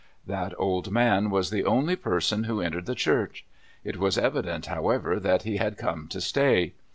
That 0.25 0.55
old 0.57 0.89
man 0.89 1.29
was 1.29 1.51
the 1.51 1.63
only 1.63 1.95
person 1.95 2.45
who 2.45 2.59
entered 2.59 2.87
the 2.87 2.95
church. 2.95 3.45
It 3.83 3.97
was 3.97 4.17
evident, 4.17 4.65
how 4.65 4.89
ever, 4.89 5.19
that 5.19 5.43
he 5.43 5.57
had 5.57 5.77
come 5.77 6.07
to 6.07 6.19
stay. 6.19 6.73